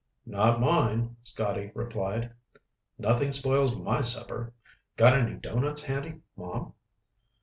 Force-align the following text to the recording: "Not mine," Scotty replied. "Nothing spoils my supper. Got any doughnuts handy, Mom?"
"Not 0.25 0.59
mine," 0.59 1.17
Scotty 1.21 1.71
replied. 1.75 2.31
"Nothing 2.97 3.31
spoils 3.31 3.77
my 3.77 4.01
supper. 4.01 4.51
Got 4.97 5.13
any 5.13 5.35
doughnuts 5.35 5.83
handy, 5.83 6.21
Mom?" 6.35 6.73